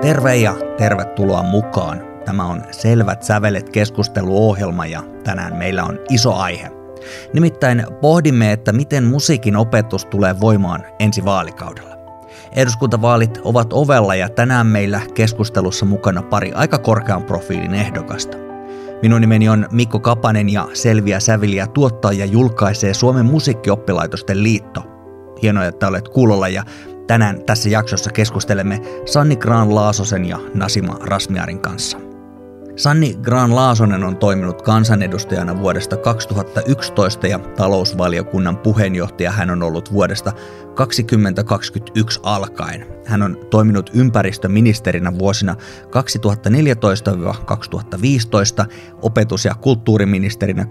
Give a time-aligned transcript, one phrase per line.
[0.00, 2.00] Terve ja tervetuloa mukaan.
[2.24, 6.70] Tämä on Selvät sävelet keskusteluohjelma ja tänään meillä on iso aihe.
[7.32, 11.96] Nimittäin pohdimme, että miten musiikin opetus tulee voimaan ensi vaalikaudella.
[12.56, 18.36] Eduskuntavaalit ovat ovella ja tänään meillä keskustelussa mukana pari aika korkean profiilin ehdokasta.
[19.02, 24.82] Minun nimeni on Mikko Kapanen ja Selviä säveliä tuottaa ja julkaisee Suomen musiikkioppilaitosten liitto.
[25.42, 26.64] Hienoa, että olet kuulolla ja
[27.10, 32.09] tänään tässä jaksossa keskustelemme Sanni Graan Laasosen ja Nasima Rasmiarin kanssa.
[32.80, 40.32] Sanni Graan Laasonen on toiminut kansanedustajana vuodesta 2011 ja talousvaliokunnan puheenjohtaja hän on ollut vuodesta
[40.74, 42.86] 2021 alkaen.
[43.06, 45.56] Hän on toiminut ympäristöministerinä vuosina
[45.86, 48.66] 2014-2015,
[49.02, 50.66] opetus- ja kulttuuriministerinä 2015-2017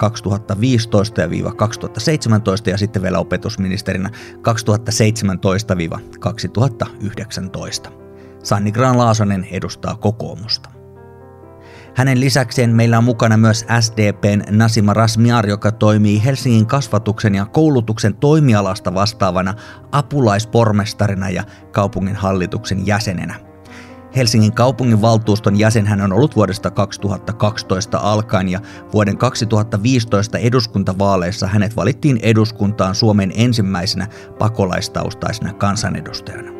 [2.70, 4.10] ja sitten vielä opetusministerinä
[7.88, 7.92] 2017-2019.
[8.44, 10.79] Sanni Graan Laasonen edustaa kokoomusta.
[11.96, 18.16] Hänen lisäkseen meillä on mukana myös SDPn Nasima Rasmiar, joka toimii Helsingin kasvatuksen ja koulutuksen
[18.16, 19.54] toimialasta vastaavana
[19.92, 23.36] apulaispormestarina ja kaupungin hallituksen jäsenenä.
[24.16, 28.60] Helsingin kaupungin valtuuston jäsen hän on ollut vuodesta 2012 alkaen ja
[28.94, 34.08] vuoden 2015 eduskuntavaaleissa hänet valittiin eduskuntaan Suomen ensimmäisenä
[34.40, 36.52] pakolaistaustaisena kansanedustajana.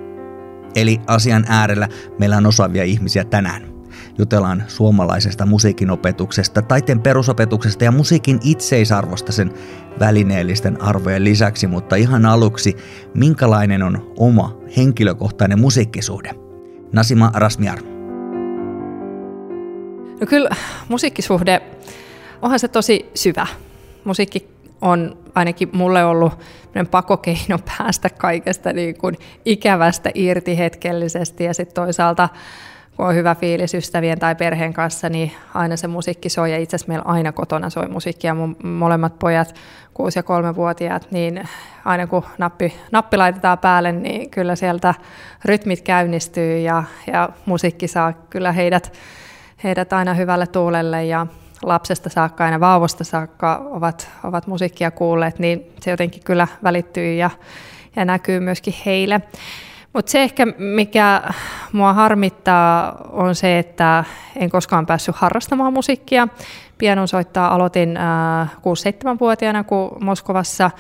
[0.76, 1.88] Eli asian äärellä
[2.20, 3.79] meillä on osaavia ihmisiä tänään
[4.20, 9.54] jutellaan suomalaisesta musiikinopetuksesta, taiteen perusopetuksesta ja musiikin itseisarvosta sen
[10.00, 12.78] välineellisten arvojen lisäksi, mutta ihan aluksi,
[13.14, 16.36] minkälainen on oma henkilökohtainen musiikkisuhde?
[16.94, 17.80] Nasima Rasmiar.
[20.22, 20.50] No kyllä
[20.90, 21.62] musiikkisuhde,
[22.42, 23.48] onhan se tosi syvä.
[24.04, 24.48] Musiikki
[24.82, 26.34] on ainakin mulle ollut
[26.92, 32.30] pakokeino päästä kaikesta niin kuin ikävästä irti hetkellisesti ja sitten toisaalta
[33.00, 36.52] kun on hyvä fiilis ystävien tai perheen kanssa, niin aina se musiikki soi.
[36.52, 38.34] Ja itse asiassa meillä aina kotona soi musiikkia.
[38.34, 39.54] Mun molemmat pojat, 6-
[40.16, 41.50] ja 3-vuotiaat, niin
[41.86, 44.94] aina kun nappi, nappi laitetaan päälle, niin kyllä sieltä
[45.46, 48.94] rytmit käynnistyy ja, ja musiikki saa kyllä heidät,
[49.64, 51.06] heidät aina hyvälle tuulelle.
[51.06, 51.28] Ja
[51.64, 57.30] lapsesta saakka, aina vauvasta saakka ovat, ovat musiikkia kuulleet, niin se jotenkin kyllä välittyy ja,
[57.96, 59.22] ja näkyy myöskin heille.
[59.94, 61.22] Mutta se ehkä, mikä
[61.72, 64.04] mua harmittaa, on se, että
[64.36, 66.28] en koskaan päässyt harrastamaan musiikkia.
[66.78, 70.72] Pianon soittaa aloitin äh, 6-7-vuotiaana, kun Moskovassa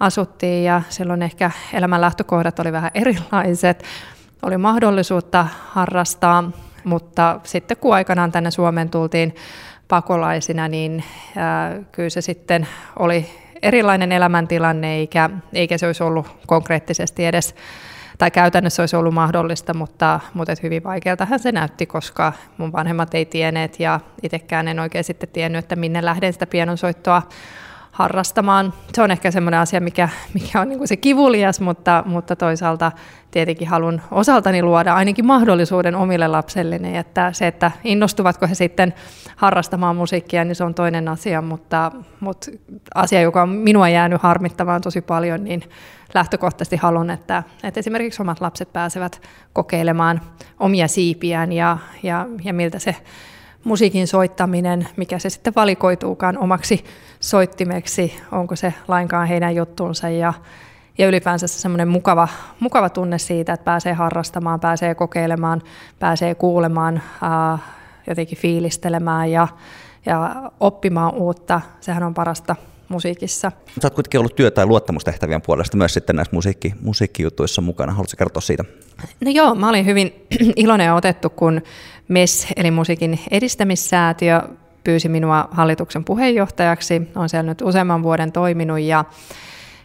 [0.00, 3.84] asuttiin ja silloin ehkä elämän lähtökohdat oli vähän erilaiset.
[4.42, 6.50] Oli mahdollisuutta harrastaa,
[6.84, 9.34] mutta sitten kun aikanaan tänne Suomeen tultiin
[9.88, 11.04] pakolaisina, niin
[11.36, 12.68] äh, kyllä se sitten
[12.98, 13.30] oli
[13.62, 17.54] erilainen elämäntilanne, eikä, eikä se olisi ollut konkreettisesti edes
[18.18, 23.14] tai käytännössä olisi ollut mahdollista, mutta, mutta et hyvin vaikealtahan se näytti, koska mun vanhemmat
[23.14, 27.22] ei tienneet ja itsekään en oikein sitten tiennyt, että minne lähden sitä pianonsoittoa
[27.98, 28.72] harrastamaan.
[28.94, 32.92] Se on ehkä semmoinen asia, mikä, mikä on niin kuin se kivulias, mutta, mutta toisaalta
[33.30, 38.94] tietenkin haluan osaltani luoda ainakin mahdollisuuden omille lapselleni, että se, että innostuvatko he sitten
[39.36, 42.50] harrastamaan musiikkia, niin se on toinen asia, mutta, mutta
[42.94, 45.62] asia, joka on minua jäänyt harmittamaan tosi paljon, niin
[46.14, 50.20] lähtökohtaisesti haluan, että, että esimerkiksi omat lapset pääsevät kokeilemaan
[50.60, 52.96] omia siipiään ja, ja, ja miltä se
[53.64, 56.84] musiikin soittaminen, mikä se sitten valikoituukaan omaksi
[57.20, 60.32] soittimeksi, onko se lainkaan heidän juttuunsa ja,
[60.98, 62.28] ja ylipäänsä semmoinen mukava,
[62.60, 65.62] mukava tunne siitä, että pääsee harrastamaan, pääsee kokeilemaan,
[65.98, 67.58] pääsee kuulemaan, ää,
[68.06, 69.48] jotenkin fiilistelemään ja,
[70.06, 71.60] ja oppimaan uutta.
[71.80, 72.56] Sehän on parasta
[72.88, 73.52] musiikissa.
[73.82, 77.92] Sä oot kuitenkin ollut työ- tai luottamustehtävien puolesta myös sitten näissä musiikki, musiikkijutuissa mukana.
[77.92, 78.64] Haluatko kertoa siitä?
[79.20, 80.26] No joo, mä olin hyvin
[80.56, 81.62] iloinen ja otettu, kun
[82.08, 84.42] MES, eli musiikin edistämissäätiö,
[84.84, 87.02] pyysi minua hallituksen puheenjohtajaksi.
[87.16, 89.04] Olen siellä nyt useamman vuoden toiminut ja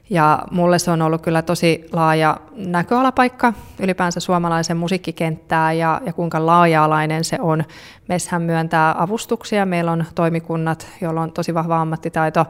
[0.10, 6.46] ja mulle se on ollut kyllä tosi laaja näköalapaikka ylipäänsä suomalaisen musiikkikenttää ja, ja kuinka
[6.46, 7.64] laaja-alainen se on.
[8.08, 9.66] Meshän myöntää avustuksia.
[9.66, 12.46] Meillä on toimikunnat, joilla on tosi vahva ammattitaito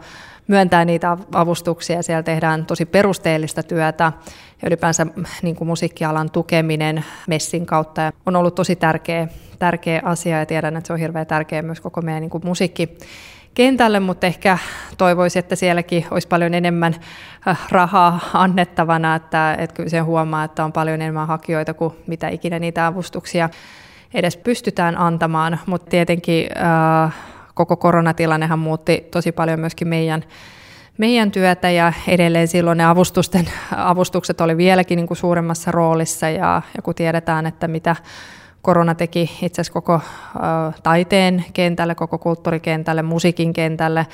[0.48, 2.04] myöntää niitä avustuksia.
[2.04, 4.12] Siellä tehdään tosi perusteellista työtä
[4.62, 5.08] ja ylipäänsä
[5.42, 9.28] niin kuin musiikkialan tukeminen Messin kautta on ollut tosi tärkeä,
[9.60, 12.98] tärkeä asia ja tiedän, että se on hirveän tärkeä myös koko meidän niin kuin musiikki
[13.54, 14.58] kentälle, mutta ehkä
[14.98, 16.96] toivoisin, että sielläkin olisi paljon enemmän
[17.48, 22.30] äh, rahaa annettavana, että, että kyllä se huomaa, että on paljon enemmän hakijoita kuin mitä
[22.30, 23.50] ikinä niitä avustuksia
[24.14, 26.50] edes pystytään antamaan, mutta tietenkin
[27.06, 27.16] äh,
[27.54, 30.24] koko koronatilannehan muutti tosi paljon myöskin meidän
[30.98, 36.62] meidän työtä ja edelleen silloin ne avustusten, avustukset oli vieläkin niin kuin suuremmassa roolissa ja,
[36.76, 37.96] ja kun tiedetään, että mitä
[38.64, 40.02] korona teki itse asiassa koko
[40.84, 44.08] taiteen kentälle, koko kulttuurikentälle, musiikin kentälle.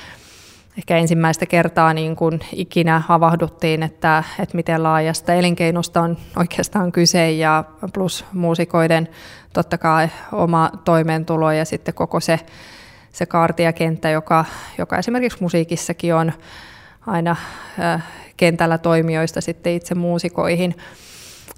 [0.77, 7.31] Ehkä ensimmäistä kertaa niin kuin ikinä havahduttiin, että, että miten laajasta elinkeinosta on oikeastaan kyse
[7.31, 7.63] ja
[7.93, 9.07] plus muusikoiden
[9.53, 12.39] totta kai oma toimeentulo ja sitten koko se,
[13.11, 14.45] se kaartiakenttä, joka,
[14.77, 16.31] joka esimerkiksi musiikissakin on
[17.07, 17.35] aina
[18.37, 20.75] kentällä toimijoista sitten itse muusikoihin.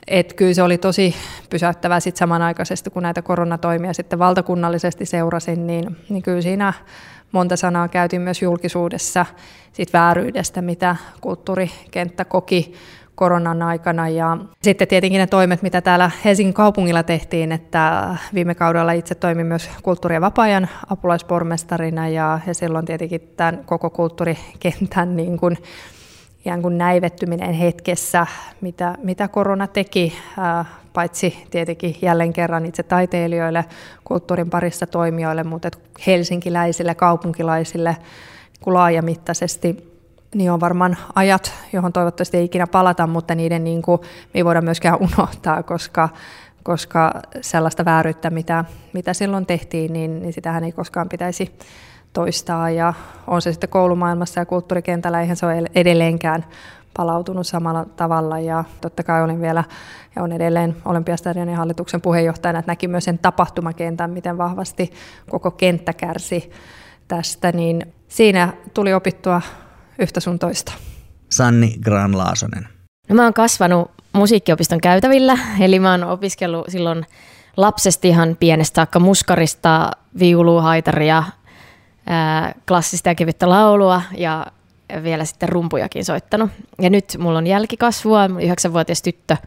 [0.07, 1.15] Et kyllä se oli tosi
[1.49, 6.73] pysäyttävää sitten samanaikaisesti, kun näitä koronatoimia sitten valtakunnallisesti seurasin, niin, niin kyllä siinä
[7.31, 9.25] monta sanaa käytiin myös julkisuudessa
[9.73, 12.73] siitä vääryydestä, mitä kulttuurikenttä koki
[13.15, 14.09] koronan aikana.
[14.09, 19.45] Ja sitten tietenkin ne toimet, mitä täällä Helsingin kaupungilla tehtiin, että viime kaudella itse toimin
[19.45, 25.57] myös kulttuuri- ja vapaa-ajan apulaispormestarina ja, ja silloin tietenkin tämän koko kulttuurikentän niin kuin
[26.41, 28.27] ikään kuin näivettyminen hetkessä,
[28.61, 30.13] mitä, mitä korona teki,
[30.93, 33.65] paitsi tietenkin jälleen kerran itse taiteilijoille,
[34.03, 35.69] kulttuurin parissa toimijoille, mutta
[36.07, 37.97] helsinkiläisille, kaupunkilaisille
[38.65, 39.91] niin laajamittaisesti
[40.35, 44.01] niin on varmaan ajat, johon toivottavasti ei ikinä palata, mutta niiden niin kuin,
[44.33, 46.09] ei voida myöskään unohtaa, koska,
[46.63, 51.51] koska sellaista vääryyttä, mitä, mitä silloin tehtiin, niin, niin sitähän ei koskaan pitäisi
[52.13, 52.93] toistaa ja
[53.27, 56.45] on se sitten koulumaailmassa ja kulttuurikentällä, eihän se ole edelleenkään
[56.97, 59.63] palautunut samalla tavalla ja totta kai olin vielä
[60.15, 64.91] ja on edelleen Olympiastadionin hallituksen puheenjohtajana, että näki myös sen tapahtumakentän, miten vahvasti
[65.29, 66.51] koko kenttä kärsi
[67.07, 69.41] tästä, niin siinä tuli opittua
[69.99, 70.73] yhtä sun toista.
[71.29, 72.67] Sanni Granlaasonen.
[73.09, 77.05] No mä oon kasvanut musiikkiopiston käytävillä, eli mä oon opiskellut silloin
[77.57, 81.23] lapsesti ihan pienestä saakka muskarista, viulua, haitaria,
[82.67, 84.47] klassista ja kevyttä laulua ja
[85.03, 86.51] vielä sitten rumpujakin soittanut.
[86.81, 89.37] Ja nyt mulla on jälkikasvua, yhdeksänvuotias tyttö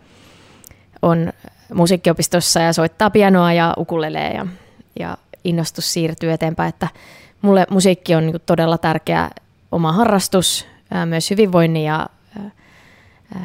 [1.02, 1.32] on
[1.74, 4.46] musiikkiopistossa ja soittaa pianoa ja ukulelee ja,
[5.00, 6.88] ja innostus siirtyy eteenpäin, että
[7.42, 9.30] mulle musiikki on niin todella tärkeä
[9.72, 10.66] oma harrastus,
[11.06, 12.06] myös hyvinvoinnin ja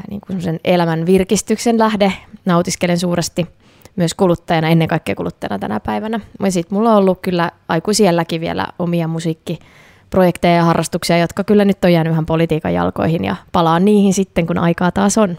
[0.10, 2.14] niin kuin elämän virkistyksen lähde.
[2.46, 3.48] Nautiskelen suuresti–
[4.00, 6.20] myös kuluttajana, ennen kaikkea kuluttajana tänä päivänä.
[6.44, 11.86] Ja sitten mulla on ollut kyllä aikuisielläkin vielä omia musiikkiprojekteja ja harrastuksia, jotka kyllä nyt
[11.86, 15.38] on jäänyt ihan politiikan jalkoihin ja palaan niihin sitten, kun aikaa taas on.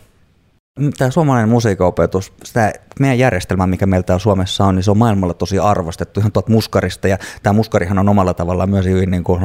[0.99, 5.35] Tämä suomalainen musiikinopetus, sitä meidän järjestelmä, mikä meiltä on Suomessa on, niin se on maailmalla
[5.35, 7.09] tosi arvostettu ihan tuolta muskarista.
[7.09, 9.43] Ja tämä muskarihan on omalla tavallaan myös hyvin niin kuin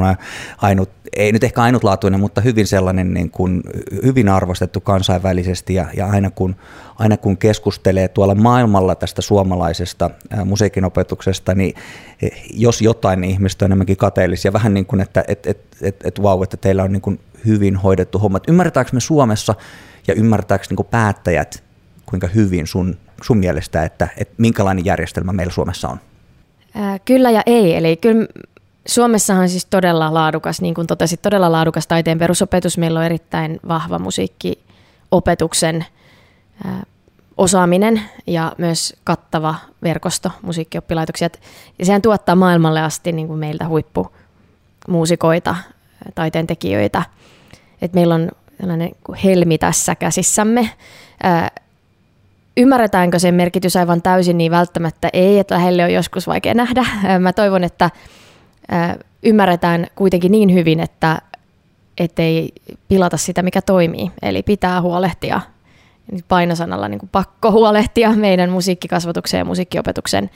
[0.62, 3.62] ainut, ei nyt ehkä ainutlaatuinen, mutta hyvin sellainen niin kuin,
[4.04, 5.74] hyvin arvostettu kansainvälisesti.
[5.74, 6.56] Ja, ja aina, kun,
[6.98, 10.10] aina kun keskustelee tuolla maailmalla tästä suomalaisesta
[10.44, 11.74] musiikinopetuksesta, niin
[12.22, 14.52] e, jos jotain, niin ihmiset on enemmänkin kateellisia.
[14.52, 17.76] Vähän niin kuin, että et, et, et, et, vau, että teillä on niin kuin hyvin
[17.76, 18.48] hoidettu hommat.
[18.48, 19.54] Ymmärretäänkö me Suomessa
[20.08, 21.64] ja ymmärtääkö niin päättäjät,
[22.06, 26.00] kuinka hyvin sun, sun mielestä, että, että minkälainen järjestelmä meillä Suomessa on?
[26.74, 27.76] Ää, kyllä ja ei.
[27.76, 28.26] Eli kyllä
[28.88, 32.78] Suomessahan on siis todella laadukas, niin kuin totesit, todella laadukas taiteen perusopetus.
[32.78, 35.86] Meillä on erittäin vahva musiikkiopetuksen
[36.64, 36.82] ää,
[37.36, 41.28] osaaminen ja myös kattava verkosto musiikkioppilaitoksia.
[41.78, 45.56] Ja sehän tuottaa maailmalle asti niin kuin meiltä huippumuusikoita,
[46.14, 47.02] taiteen tekijöitä.
[47.82, 48.90] Et meillä on tällainen
[49.24, 50.70] helmi tässä käsissämme.
[51.22, 51.50] Ää,
[52.56, 56.86] ymmärretäänkö sen merkitys aivan täysin, niin välttämättä ei, että lähelle on joskus vaikea nähdä.
[57.18, 57.90] Mä toivon, että
[58.68, 61.22] ää, ymmärretään kuitenkin niin hyvin, että
[62.18, 62.52] ei
[62.88, 64.10] pilata sitä, mikä toimii.
[64.22, 65.40] Eli pitää huolehtia
[66.28, 70.30] painosanalla niin kuin pakko huolehtia meidän musiikkikasvatuksen ja musiikkiopetuksen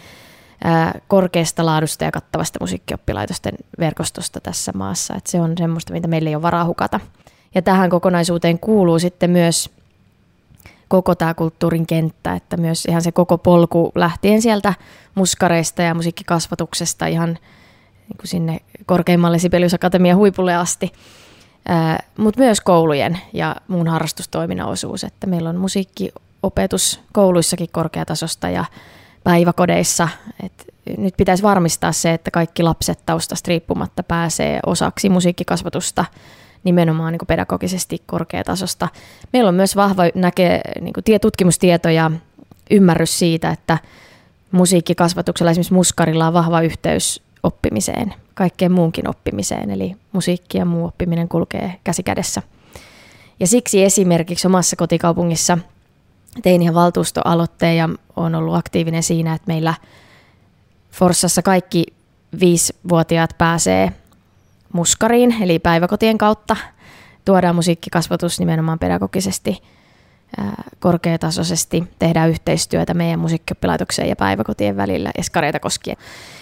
[1.08, 5.14] korkeasta laadusta ja kattavasta musiikkioppilaitosten verkostosta tässä maassa.
[5.14, 7.00] Et se on semmoista, mitä meillä ei ole varaa hukata.
[7.54, 9.70] Ja tähän kokonaisuuteen kuuluu sitten myös
[10.88, 14.74] koko tämä kulttuurin kenttä, että myös ihan se koko polku lähtien sieltä
[15.14, 17.28] muskareista ja musiikkikasvatuksesta ihan
[18.08, 20.92] niin kuin sinne korkeimmalle Sibelius Akatemian huipulle asti,
[22.16, 28.64] mutta myös koulujen ja muun harrastustoiminnan osuus, että meillä on musiikkiopetus kouluissakin korkeatasosta ja
[29.24, 30.08] päiväkodeissa.
[30.44, 30.66] Et
[30.98, 36.04] nyt pitäisi varmistaa se, että kaikki lapset taustasta riippumatta pääsee osaksi musiikkikasvatusta–
[36.64, 38.88] nimenomaan niin pedagogisesti korkeatasosta.
[39.32, 42.10] Meillä on myös vahva näke, niin kuin tutkimustieto ja
[42.70, 43.78] ymmärrys siitä, että
[44.52, 51.28] musiikkikasvatuksella esimerkiksi muskarilla on vahva yhteys oppimiseen, kaikkeen muunkin oppimiseen, eli musiikki ja muu oppiminen
[51.28, 52.42] kulkee käsi kädessä.
[53.40, 55.58] Ja siksi esimerkiksi omassa kotikaupungissa
[56.42, 59.74] tein ihan valtuustoaloitteen ja olen ollut aktiivinen siinä, että meillä
[60.92, 61.86] Forssassa kaikki
[62.40, 63.92] viisivuotiaat pääsee
[64.72, 66.56] muskariin, eli päiväkotien kautta
[67.24, 69.62] tuodaan musiikkikasvatus nimenomaan pedagogisesti
[70.78, 75.96] korkeatasoisesti, tehdään yhteistyötä meidän musiikkioppilaitokseen ja päiväkotien välillä eskareita koskien.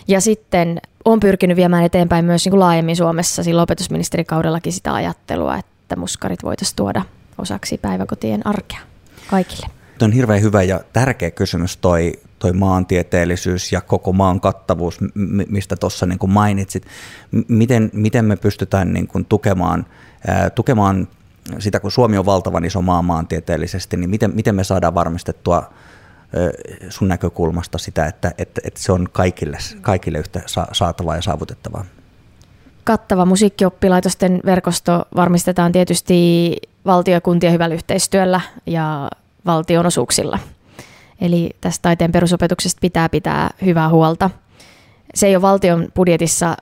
[0.08, 5.56] Ja sitten on pyrkinyt viemään eteenpäin myös niin kuin laajemmin Suomessa silloin opetusministerikaudellakin sitä ajattelua,
[5.56, 7.02] että muskarit voitaisiin tuoda
[7.38, 8.80] osaksi päiväkotien arkea
[9.26, 9.66] kaikille.
[9.98, 14.98] Tuo on hirveän hyvä ja tärkeä kysymys toi, toi maantieteellisyys ja koko maan kattavuus,
[15.48, 16.86] mistä tuossa niin mainitsit.
[17.48, 19.86] Miten, miten me pystytään niin kuin tukemaan,
[20.26, 21.08] ää, tukemaan
[21.58, 25.70] sitä, kun Suomi on valtavan iso maa maantieteellisesti, niin miten, miten me saadaan varmistettua
[26.88, 30.42] sun näkökulmasta sitä, että, että, että se on kaikille, kaikille yhtä
[30.72, 31.84] saatavaa ja saavutettavaa?
[32.84, 39.10] Kattava musiikkioppilaitosten verkosto varmistetaan tietysti valtio- ja kuntien hyvällä yhteistyöllä ja
[39.46, 40.38] valtionosuuksilla.
[41.20, 44.30] Eli tästä taiteen perusopetuksesta pitää pitää hyvää huolta.
[45.14, 46.56] Se ei ole valtion budjetissa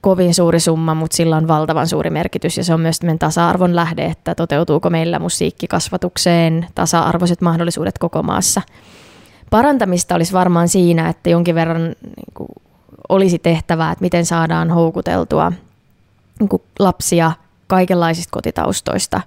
[0.00, 4.04] kovin suuri summa, mutta sillä on valtavan suuri merkitys ja se on myös tasa-arvon lähde,
[4.04, 8.62] että toteutuuko meillä musiikkikasvatukseen tasa-arvoiset mahdollisuudet koko maassa.
[9.50, 12.48] Parantamista olisi varmaan siinä, että jonkin verran niin kuin,
[13.08, 15.52] olisi tehtävää, että miten saadaan houkuteltua
[16.40, 17.32] niin kuin, lapsia
[17.66, 19.20] kaikenlaisista kotitaustoista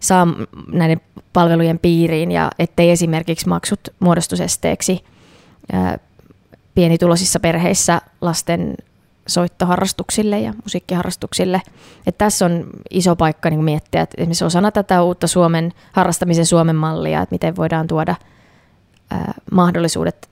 [0.00, 0.26] saa
[0.72, 1.00] näiden
[1.32, 5.04] palvelujen piiriin ja ettei esimerkiksi maksut muodostusesteeksi
[6.74, 8.74] pienituloisissa perheissä lasten
[9.26, 11.62] soittoharrastuksille ja musiikkiharrastuksille.
[12.06, 16.76] Et tässä on iso paikka niin miettiä, että esimerkiksi osana tätä uutta Suomen harrastamisen Suomen
[16.76, 18.14] mallia, että miten voidaan tuoda
[19.10, 20.28] ää, mahdollisuudet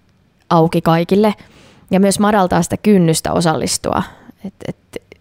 [0.50, 1.34] auki kaikille
[1.90, 4.02] ja myös madaltaa sitä kynnystä osallistua.
[4.44, 4.76] Et, et,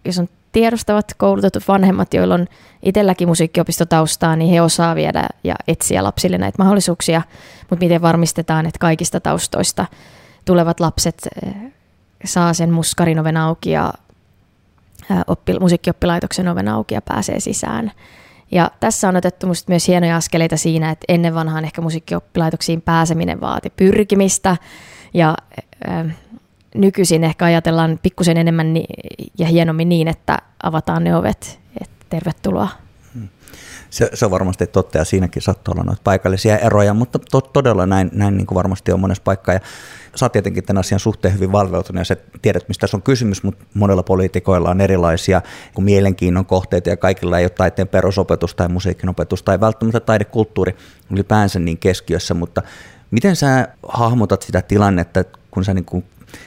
[0.06, 2.48] jos on tiedostavat koulutetut vanhemmat, joilla on
[2.84, 7.22] itselläkin musiikkiopistotaustaa, niin he osaa viedä ja etsiä lapsille näitä mahdollisuuksia,
[7.70, 9.86] mutta miten varmistetaan, että kaikista taustoista
[10.46, 11.28] tulevat lapset
[12.26, 13.94] saa sen muskarin oven auki ja
[15.28, 17.92] oppi, musiikkioppilaitoksen oven auki ja pääsee sisään.
[18.52, 23.42] Ja tässä on otettu musta myös hienoja askeleita siinä, että ennen vanhaan ehkä musiikkioppilaitoksiin pääseminen
[23.42, 24.58] vaati pyrkimistä
[25.14, 25.36] ja
[25.90, 26.16] äh,
[26.76, 28.86] nykyisin ehkä ajatellaan pikkusen enemmän ni-
[29.38, 32.70] ja hienommin niin, että avataan ne ovet, että tervetuloa.
[33.14, 33.28] Hmm.
[33.90, 37.86] Se, se on varmasti totta ja siinäkin sattuu olla noita paikallisia eroja, mutta to, todella
[37.86, 39.56] näin, näin niin kuin varmasti on monessa paikkaa.
[39.56, 39.60] Ja
[40.16, 43.44] sä oot tietenkin tämän asian suhteen hyvin valveutunut ja sä tiedät, mistä tässä on kysymys,
[43.44, 45.42] mutta monella poliitikoilla on erilaisia
[45.74, 50.76] kuin mielenkiinnon kohteita ja kaikilla ei ole taiteen perusopetus tai musiikinopetus tai välttämättä taidekulttuuri
[51.12, 52.62] ylipäänsä niin keskiössä, mutta
[53.12, 56.04] miten sä hahmotat sitä tilannetta, kun sä niin kuin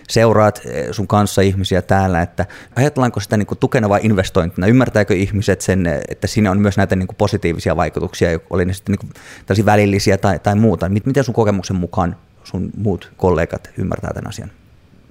[0.08, 2.46] seuraat eh, sun kanssa ihmisiä täällä, että
[2.76, 7.06] ajatellaanko sitä niin kuin tukenavaa investointina, ymmärtääkö ihmiset sen, että siinä on myös näitä niin
[7.06, 9.12] kuin positiivisia vaikutuksia, oli ne sitten niin
[9.56, 10.88] kuin välillisiä tai, tai muuta.
[10.88, 14.50] Miten sun kokemuksen mukaan sun muut kollegat ymmärtää tämän asian?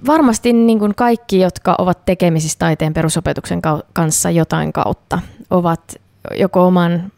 [0.06, 3.62] Varmasti niin kuin kaikki, jotka ovat tekemisissä taiteen perusopetuksen
[3.92, 5.18] kanssa jotain kautta,
[5.50, 5.94] ovat
[6.34, 7.12] joko oman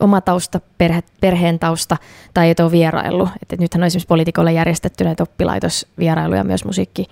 [0.00, 1.96] oma tausta, perhe, perheen tausta
[2.34, 3.28] tai et ole vierailu.
[3.42, 7.06] Et, et nythän on esimerkiksi poliitikoille järjestetty näitä oppilaitosvierailuja myös musiikki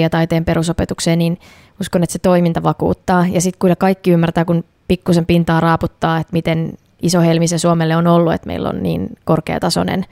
[0.00, 1.38] ja taiteen perusopetukseen, niin
[1.80, 3.26] uskon, että se toiminta vakuuttaa.
[3.26, 6.72] Ja sitten kun kaikki ymmärtää, kun pikkusen pintaa raaputtaa, että miten
[7.02, 10.06] iso helmi se Suomelle on ollut, että meillä on niin korkeatasoinen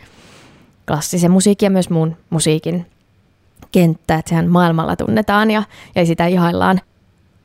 [0.87, 2.87] klassisen musiikin ja myös muun musiikin
[3.73, 5.63] kenttä, että sehän maailmalla tunnetaan ja,
[5.95, 6.81] ja sitä ihaillaan.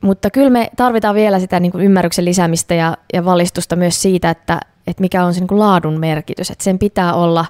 [0.00, 4.30] Mutta kyllä me tarvitaan vielä sitä niin kuin ymmärryksen lisäämistä ja, ja valistusta myös siitä,
[4.30, 6.50] että, että mikä on se niin kuin laadun merkitys.
[6.50, 7.46] Että sen pitää olla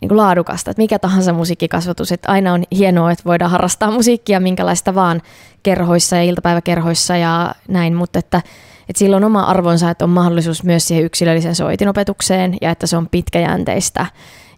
[0.00, 2.12] niin kuin laadukasta, että mikä tahansa musiikkikasvatus.
[2.12, 5.22] Että aina on hienoa, että voidaan harrastaa musiikkia minkälaista vaan
[5.62, 8.42] kerhoissa ja iltapäiväkerhoissa ja näin, mutta että,
[8.88, 12.96] että sillä on oma arvonsa, että on mahdollisuus myös siihen yksilöllisen soitinopetukseen ja että se
[12.96, 14.06] on pitkäjänteistä.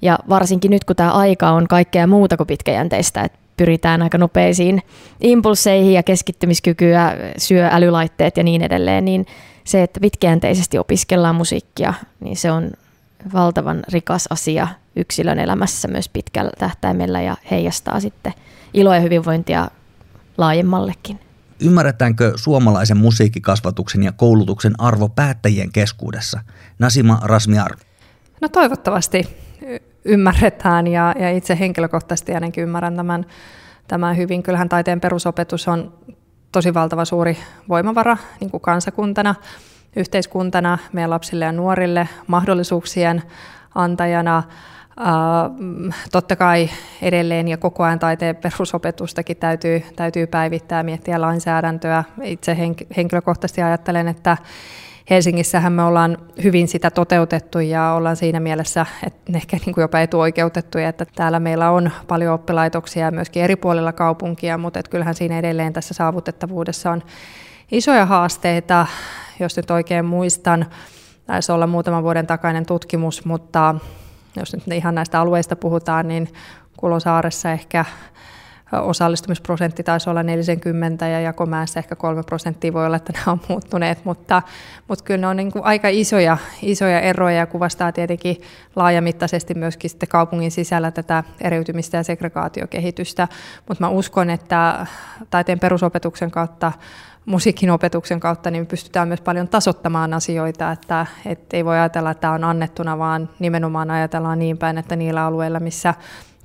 [0.03, 4.83] Ja varsinkin nyt, kun tämä aika on kaikkea muuta kuin pitkäjänteistä, että pyritään aika nopeisiin
[5.21, 9.27] impulseihin ja keskittymiskykyä, syö älylaitteet ja niin edelleen, niin
[9.65, 12.71] se, että pitkäjänteisesti opiskellaan musiikkia, niin se on
[13.33, 18.33] valtavan rikas asia yksilön elämässä myös pitkällä tähtäimellä ja heijastaa sitten
[18.75, 19.71] iloa ja hyvinvointia
[20.39, 21.21] laajemmallekin.
[21.61, 26.41] Ymmärretäänkö suomalaisen musiikkikasvatuksen ja koulutuksen arvo päättäjien keskuudessa?
[26.79, 27.77] Nasima Rasmiar.
[28.41, 29.37] No toivottavasti
[30.05, 33.27] ymmärretään ja, ja itse henkilökohtaisesti ainakin ymmärrän tämän,
[33.89, 34.43] tämän hyvin.
[34.43, 35.93] Kyllähän taiteen perusopetus on
[36.53, 37.39] tosi valtava suuri
[37.69, 39.35] voimavara niin kuin kansakuntana,
[39.97, 43.23] yhteiskuntana, meidän lapsille ja nuorille, mahdollisuuksien
[43.75, 44.43] antajana.
[45.01, 46.71] Uh, totta kai
[47.03, 52.05] edelleen ja koko ajan taiteen perusopetustakin täytyy, täytyy päivittää, miettiä lainsäädäntöä.
[52.23, 52.57] Itse
[52.97, 54.37] henkilökohtaisesti ajattelen, että
[55.11, 60.01] Helsingissähän me ollaan hyvin sitä toteutettu ja ollaan siinä mielessä että ehkä niin kuin jopa
[60.01, 65.39] etuoikeutettuja, että täällä meillä on paljon oppilaitoksia myöskin eri puolilla kaupunkia, mutta että kyllähän siinä
[65.39, 67.03] edelleen tässä saavutettavuudessa on
[67.73, 68.87] isoja haasteita,
[69.41, 70.67] jos nyt oikein muistan.
[71.27, 73.75] taisi olla muutaman vuoden takainen tutkimus, mutta
[74.37, 76.29] jos nyt ihan näistä alueista puhutaan, niin
[76.77, 77.85] Kulosaaressa ehkä
[78.73, 84.05] osallistumisprosentti taisi olla 40 ja jakomäessä ehkä 3 prosenttia voi olla, että nämä on muuttuneet,
[84.05, 84.43] mutta,
[84.89, 88.41] mutta kyllä ne on niin kuin aika isoja, isoja eroja ja kuvastaa tietenkin
[88.77, 93.29] laajamittaisesti myöskin sitten kaupungin sisällä tätä eriytymistä ja segregaatiokehitystä,
[93.69, 94.87] mutta mä uskon, että
[95.31, 96.73] taiteen perusopetuksen kautta
[97.27, 102.21] musiikin opetuksen kautta niin pystytään myös paljon tasottamaan asioita, että, että ei voi ajatella, että
[102.21, 105.95] tämä on annettuna, vaan nimenomaan ajatellaan niin päin, että niillä alueilla, missä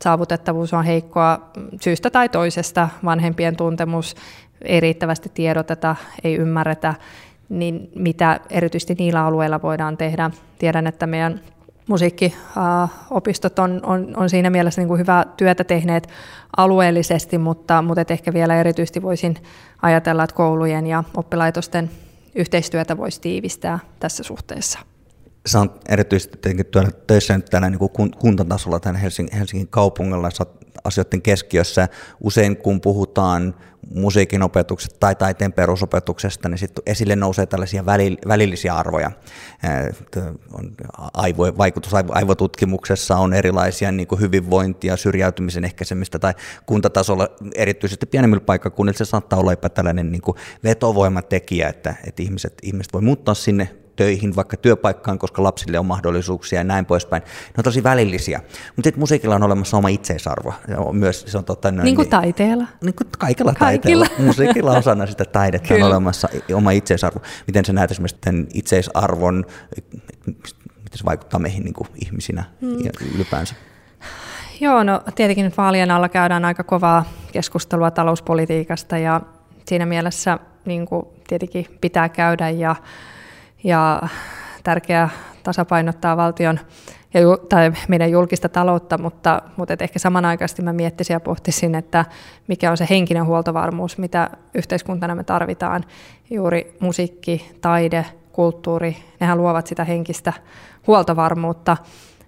[0.04, 1.50] saavutettavuus on heikkoa
[1.82, 4.16] syystä tai toisesta, vanhempien tuntemus,
[4.62, 6.94] ei riittävästi tiedoteta, ei ymmärretä,
[7.50, 10.32] niin mitä erityisesti niillä alueilla voidaan tehdä.
[10.60, 11.42] Tiedän, että meidän
[11.88, 16.10] musiikkiopistot on, on, on siinä mielessä niin kuin hyvää työtä tehneet
[16.58, 19.36] alueellisesti, mutta, mutta et ehkä vielä erityisesti voisin
[19.82, 21.92] ajatella, että koulujen ja oppilaitosten
[22.36, 24.80] yhteistyötä voisi tiivistää tässä suhteessa
[25.46, 26.66] sä on erityisesti tietenkin
[27.08, 30.46] töissä nyt täällä niin kuntatasolla tämän Helsingin, Helsingin kaupungilla, sä
[30.84, 31.88] asioiden keskiössä.
[32.24, 33.56] Usein kun puhutaan
[33.96, 37.86] musiikin opetuksesta tai taiteen perusopetuksesta, niin sitten esille nousee tällaisia
[38.28, 39.12] välillisiä arvoja.
[41.14, 46.34] Aivo, vaikutus aivotutkimuksessa on erilaisia niin kuin hyvinvointia, syrjäytymisen ehkäisemistä tai
[46.66, 52.54] kuntatasolla erityisesti pienemmillä paikkakunnilla se saattaa olla jopa tällainen niin kuin vetovoimatekijä, että, että ihmiset,
[52.64, 57.24] ihmiset voi muuttaa sinne töihin, vaikka työpaikkaan, koska lapsille on mahdollisuuksia ja näin poispäin.
[57.24, 58.40] Ne on tosi välillisiä.
[58.75, 60.54] Mutta sitten musiikilla on olemassa oma itseisarvo.
[60.92, 62.68] Myös, se on totta, noin, niin kuin taiteella.
[62.82, 64.06] Niin kuin kaikilla, kaikilla.
[64.06, 64.08] taiteella.
[64.28, 65.86] Musiikilla osana sitä taidetta Kyllä.
[65.86, 67.20] on olemassa oma itseisarvo.
[67.48, 69.46] Miten sä näet esimerkiksi tämän itseisarvon,
[70.28, 72.86] miten se vaikuttaa meihin niin kuin ihmisinä hmm.
[72.86, 73.56] ja ylipäänsä?
[74.62, 79.22] Joo, no tietenkin nyt vaalien alla käydään aika kovaa keskustelua talouspolitiikasta ja
[79.68, 82.75] siinä mielessä niin kuin tietenkin pitää käydä ja
[83.65, 84.01] ja
[84.63, 85.10] tärkeää
[85.43, 86.60] tasapainottaa valtion
[87.13, 92.06] ja, tai meidän julkista taloutta, mutta, mutta et ehkä samanaikaisesti mä miettisin ja pohtisin, että
[92.47, 95.84] mikä on se henkinen huoltovarmuus, mitä yhteiskuntana me tarvitaan.
[96.30, 100.34] Juuri musiikki, taide, kulttuuri, nehän luovat sitä henkistä
[100.88, 101.78] huoltovarmuutta,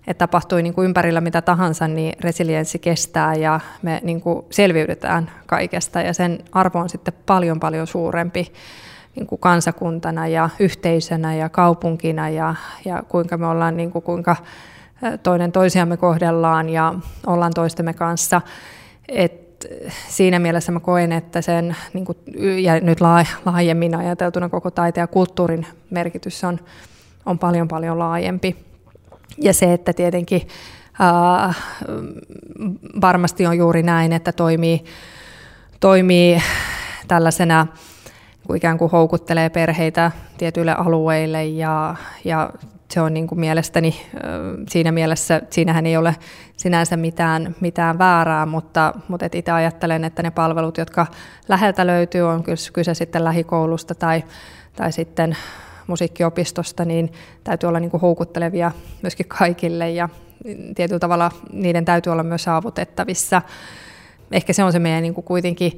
[0.08, 5.32] että tapahtui niin kuin ympärillä mitä tahansa, niin resilienssi kestää ja me niin kuin selviydytään
[5.46, 6.02] kaikesta.
[6.02, 8.54] Ja sen arvo on sitten paljon paljon suurempi
[9.18, 14.36] niin kuin kansakuntana ja yhteisönä ja kaupunkina ja, ja kuinka me ollaan, niin kuin, kuinka
[15.24, 16.94] toinen toisiamme kohdellaan ja
[17.28, 18.42] ollaan toistemme kanssa.
[19.10, 19.48] Et
[20.08, 22.18] siinä mielessä mä koen, että sen, niin kuin,
[22.64, 22.98] ja nyt
[23.46, 26.60] laajemmin ajateltuna koko taiteen ja kulttuurin merkitys on,
[27.26, 28.56] on paljon paljon laajempi.
[29.42, 30.48] Ja se, että tietenkin
[31.00, 31.54] ää,
[33.02, 34.86] varmasti on juuri näin, että toimii,
[35.80, 36.42] toimii
[37.08, 37.68] tällaisena
[38.56, 42.50] ikään kuin houkuttelee perheitä tietyille alueille ja, ja
[42.92, 44.02] se on niin kuin mielestäni
[44.70, 46.16] siinä mielessä, siinähän ei ole
[46.58, 51.08] sinänsä mitään, mitään väärää, mutta, mutta et itse ajattelen, että ne palvelut, jotka
[51.48, 54.24] läheltä löytyy, on kyse sitten lähikoulusta tai,
[54.76, 55.38] tai sitten
[55.88, 57.12] musiikkiopistosta, niin
[57.44, 60.10] täytyy olla niin kuin houkuttelevia myöskin kaikille ja
[60.76, 63.42] tietyllä tavalla niiden täytyy olla myös saavutettavissa.
[64.32, 65.78] Ehkä se on se meidän niin kuin kuitenkin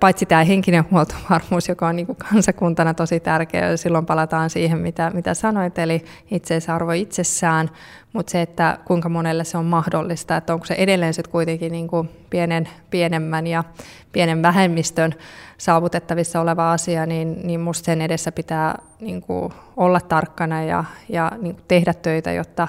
[0.00, 5.10] paitsi tämä henkinen huoltovarmuus, joka on niin kuin kansakuntana tosi tärkeä, silloin palataan siihen, mitä,
[5.14, 7.70] mitä sanoit, eli itseisarvo itsessään,
[8.12, 11.88] mutta se, että kuinka monelle se on mahdollista, että onko se edelleen sitten kuitenkin niin
[11.88, 13.64] kuin pienen, pienemmän ja
[14.12, 15.14] pienen vähemmistön
[15.58, 21.32] saavutettavissa oleva asia, niin, niin musta sen edessä pitää niin kuin olla tarkkana ja, ja
[21.42, 22.68] niin kuin tehdä töitä, jotta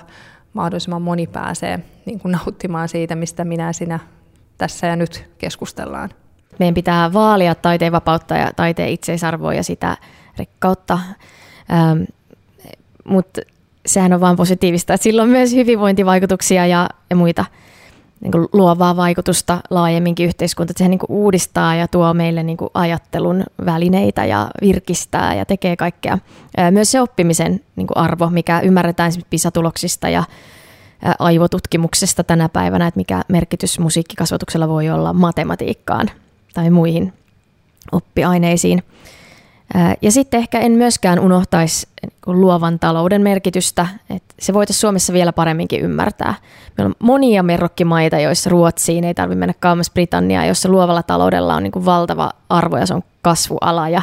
[0.53, 3.99] mahdollisimman moni pääsee niin kuin nauttimaan siitä, mistä minä sinä
[4.58, 6.10] tässä ja nyt keskustellaan
[6.59, 9.97] meidän pitää vaalia taiteen vapautta ja taiteen itseisarvoa ja sitä
[10.37, 10.99] rikkautta.
[11.73, 12.01] Ähm,
[13.03, 13.41] Mutta
[13.85, 17.45] sehän on vain positiivista, että sillä on myös hyvinvointivaikutuksia ja, ja muita
[18.21, 20.71] niin kuin luovaa vaikutusta laajemminkin yhteiskunta.
[20.71, 25.45] Että sehän niin kuin uudistaa ja tuo meille niin kuin ajattelun välineitä ja virkistää ja
[25.45, 26.17] tekee kaikkea.
[26.71, 30.23] Myös se oppimisen niin kuin arvo, mikä ymmärretään esimerkiksi PISA-tuloksista ja
[31.19, 36.11] aivotutkimuksesta tänä päivänä, että mikä merkitys musiikkikasvatuksella voi olla matematiikkaan
[36.55, 37.13] tai muihin
[37.91, 38.83] oppiaineisiin.
[40.01, 41.87] Ja sitten ehkä en myöskään unohtaisi
[42.25, 46.33] luovan talouden merkitystä, että se voitaisiin Suomessa vielä paremminkin ymmärtää.
[46.77, 51.63] Meillä on monia merrokkimaita, joissa Ruotsiin ei tarvitse mennä kauemmas Britanniaa, jossa luovalla taloudella on
[51.63, 54.01] niin valtava arvo ja se on kasvuala ja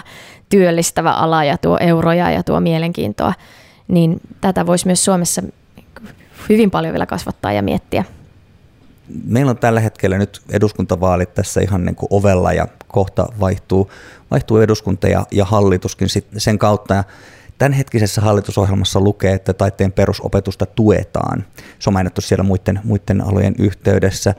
[0.49, 3.35] työllistävä ala ja tuo euroja ja tuo mielenkiintoa.
[3.89, 5.43] Niin tätä voisi myös Suomessa
[6.49, 8.05] hyvin paljon vielä kasvattaa ja miettiä
[9.25, 13.91] meillä on tällä hetkellä nyt eduskuntavaalit tässä ihan niin kuin ovella ja kohta vaihtuu,
[14.31, 16.95] vaihtuu eduskunta ja, ja hallituskin sit sen kautta.
[16.95, 17.05] Ja
[17.63, 21.45] Tämänhetkisessä hallitusohjelmassa lukee, että taiteen perusopetusta tuetaan.
[21.79, 24.35] Se on mainittu siellä muiden, muiden alojen yhteydessä.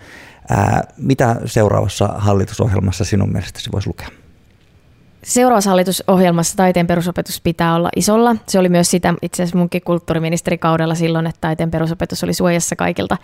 [0.49, 4.07] Ää, mitä seuraavassa hallitusohjelmassa sinun mielestäsi voisi lukea?
[5.23, 8.35] Seuraavassa hallitusohjelmassa taiteen perusopetus pitää olla isolla.
[8.47, 13.17] Se oli myös sitä itse asiassa munkin kulttuuriministerikaudella silloin, että taiteen perusopetus oli suojassa kaikilta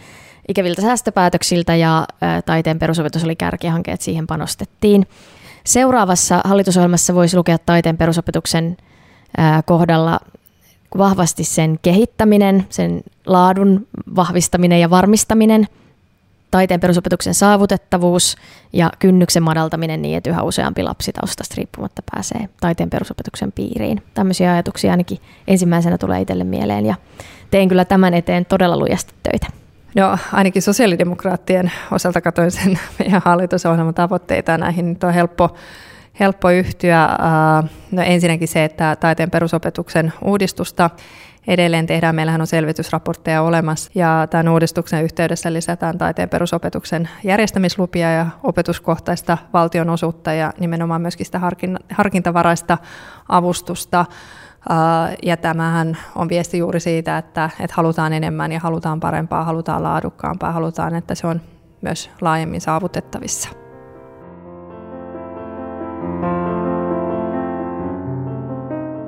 [0.50, 2.08] ikäviltä säästöpäätöksiltä ja
[2.46, 5.08] taiteen perusopetus oli kärkihanke, että siihen panostettiin.
[5.64, 8.78] Seuraavassa hallitusohjelmassa voisi lukea taiteen perusopetuksen
[9.66, 10.20] kohdalla
[10.98, 15.68] vahvasti sen kehittäminen, sen laadun vahvistaminen ja varmistaminen–
[16.52, 18.36] taiteen perusopetuksen saavutettavuus
[18.74, 24.04] ja kynnyksen madaltaminen niin, että yhä useampi lapsi taustasta riippumatta pääsee taiteen perusopetuksen piiriin.
[24.14, 26.96] Tämmöisiä ajatuksia ainakin ensimmäisenä tulee itselle mieleen ja
[27.52, 29.48] teen kyllä tämän eteen todella lujasti töitä.
[29.96, 35.56] No ainakin sosiaalidemokraattien osalta katsoin sen meidän hallitusohjelman tavoitteita näihin nyt on helppo,
[36.20, 37.10] helppo yhtyä.
[37.92, 40.90] No ensinnäkin se, että taiteen perusopetuksen uudistusta
[41.48, 42.16] edelleen tehdään.
[42.16, 50.34] Meillähän on selvitysraportteja olemassa ja tämän uudistuksen yhteydessä lisätään taiteen perusopetuksen järjestämislupia ja opetuskohtaista valtionosuutta
[50.34, 51.42] ja nimenomaan myöskin sitä
[51.94, 52.78] harkintavaraista
[53.30, 54.06] avustusta.
[55.24, 60.52] Ja tämähän on viesti juuri siitä, että, että halutaan enemmän ja halutaan parempaa, halutaan laadukkaampaa,
[60.52, 61.42] halutaan, että se on
[61.82, 63.50] myös laajemmin saavutettavissa.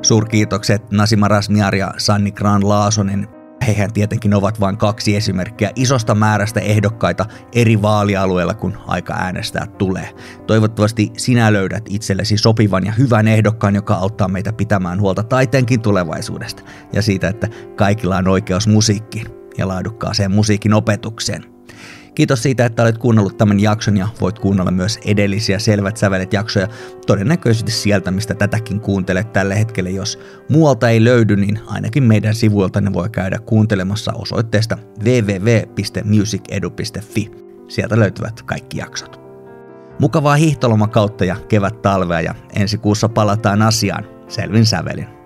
[0.01, 3.40] Suurkiitokset Nasima Rasmiar ja Sanni Gran Laasonen.
[3.67, 10.09] Hehän tietenkin ovat vain kaksi esimerkkiä isosta määrästä ehdokkaita eri vaalialueilla, kun aika äänestää tulee.
[10.47, 16.63] Toivottavasti sinä löydät itsellesi sopivan ja hyvän ehdokkaan, joka auttaa meitä pitämään huolta taiteenkin tulevaisuudesta
[16.93, 19.25] ja siitä, että kaikilla on oikeus musiikkiin
[19.57, 21.50] ja laadukkaaseen musiikin opetukseen.
[22.21, 26.67] Kiitos siitä, että olet kuunnellut tämän jakson ja voit kuunnella myös edellisiä Selvät sävelet jaksoja
[27.07, 29.89] todennäköisesti sieltä, mistä tätäkin kuuntelet tällä hetkellä.
[29.89, 37.31] Jos muualta ei löydy, niin ainakin meidän sivuilta ne voi käydä kuuntelemassa osoitteesta www.musicedu.fi.
[37.67, 39.21] Sieltä löytyvät kaikki jaksot.
[39.99, 45.20] Mukavaa hiihtolomakautta ja kevät talvea ja ensi kuussa palataan asiaan selvin sävelin.